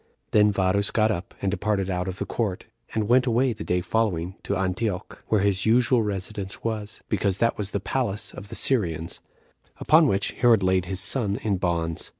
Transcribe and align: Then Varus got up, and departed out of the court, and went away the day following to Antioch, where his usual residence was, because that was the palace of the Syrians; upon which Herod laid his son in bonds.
Then 0.31 0.51
Varus 0.51 0.89
got 0.89 1.11
up, 1.11 1.35
and 1.43 1.51
departed 1.51 1.91
out 1.91 2.07
of 2.07 2.17
the 2.17 2.25
court, 2.25 2.65
and 2.95 3.07
went 3.07 3.27
away 3.27 3.53
the 3.53 3.63
day 3.63 3.81
following 3.81 4.33
to 4.41 4.55
Antioch, 4.55 5.23
where 5.27 5.41
his 5.41 5.67
usual 5.67 6.01
residence 6.01 6.63
was, 6.63 7.03
because 7.07 7.37
that 7.37 7.55
was 7.55 7.69
the 7.69 7.79
palace 7.79 8.33
of 8.33 8.49
the 8.49 8.55
Syrians; 8.55 9.19
upon 9.77 10.07
which 10.07 10.31
Herod 10.31 10.63
laid 10.63 10.85
his 10.85 11.01
son 11.01 11.35
in 11.43 11.57
bonds. 11.57 12.09